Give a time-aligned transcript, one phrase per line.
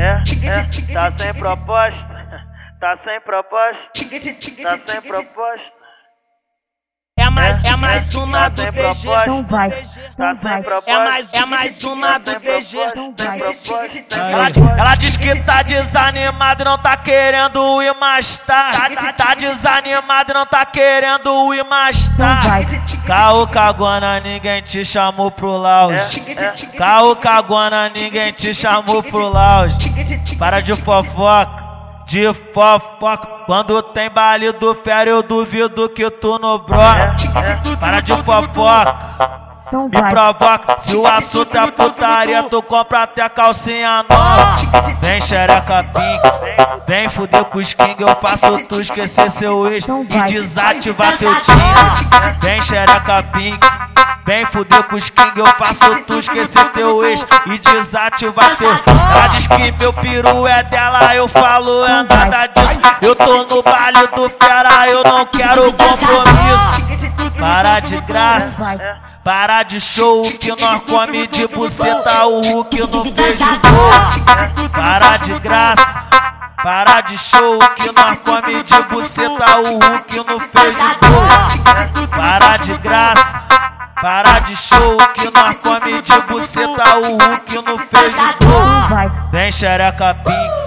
[0.00, 2.20] É, é, tá sem proposta.
[2.80, 3.90] Tá sem proposta.
[4.62, 5.72] Tá sem proposta.
[7.18, 9.26] É mais, é mais uma do proposta.
[9.26, 9.68] Não vai,
[10.20, 10.60] Tá vai.
[10.86, 12.76] É mais, é mais uma do DG.
[12.78, 18.68] Ela, ela diz que tá desanimado e não tá querendo ir mais tá.
[18.68, 22.38] Tá, tá desanimado e não tá querendo ir mais tá.
[22.42, 22.66] Vai.
[23.06, 26.20] Caô cagona, ninguém te chamou pro lounge.
[26.76, 29.78] Caô cagona, ninguém te chamou pro lounge.
[30.38, 31.64] Para de fofoca,
[32.06, 33.26] de fofoca.
[33.46, 37.16] Quando tem baile do férias, eu duvido que tu no broca.
[37.80, 39.49] Para de fofoca.
[39.72, 44.54] Não Me provoca, se o assunto é putaria, tu compra até calcinha nova.
[45.00, 50.32] Vem xereca pink, vem fuder com os king, eu faço tu esquecer seu ex e
[50.32, 52.36] desativar teu time.
[52.40, 53.60] Vem xereca pink,
[54.26, 58.70] vem fuder com os king, eu faço tu esquecer teu ex e desativar teu.
[58.70, 62.80] Ela diz que meu peru é dela, eu falo é nada disso.
[63.02, 67.09] Eu tô no baile do fera, eu não quero compromisso.
[67.38, 68.64] Para de graça.
[69.24, 74.68] Para de show que nós come de buceta, o Hulk não fez gol.
[74.72, 76.04] Para de graça.
[76.62, 82.08] Para de show que nós come de buceta, o Hulk não fez gol.
[82.16, 83.42] Para de graça.
[84.00, 89.30] Para de show que nós come de buceta, o Hulk não fez gol.
[89.30, 90.59] Vem xereca pink,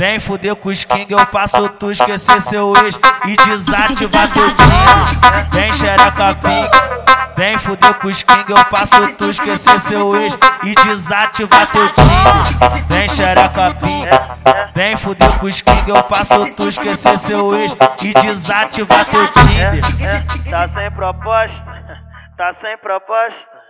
[0.00, 5.50] vem fuder com os king, eu faço tu esquecer seu ex e desativar teu time.
[5.52, 10.74] Vem xereca pink, vem fuder com os king, eu faço tu esquecer seu ex e
[10.74, 12.82] desativar teu time.
[12.88, 14.08] Vem xereca pink,
[14.74, 19.80] vem fuder com os king, eu faço tu esquecer seu ex e desativar teu time.
[20.02, 21.80] É, tá sem proposta.
[22.38, 23.69] Tá sem proposta.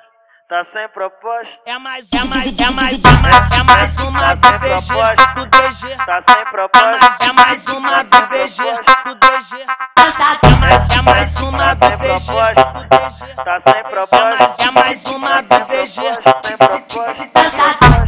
[0.51, 1.61] Tá sem proposta.
[1.65, 4.93] É mais, é mais, é mais, é mais, é mais uma do DG,
[5.37, 5.97] do DG.
[6.05, 6.99] Tá sem É proposta.
[6.99, 8.63] mais, é mais uma do DG,
[9.05, 9.65] do DG.
[10.43, 12.65] É mais, é mais uma do DG, proposta.
[12.65, 13.35] do DG.
[13.37, 14.25] Tá sem É proposta.
[14.27, 15.87] mais, é mais uma do DG.
[15.87, 16.17] Sem
[16.57, 17.15] proposta.
[17.15, 18.01] Sem proposta.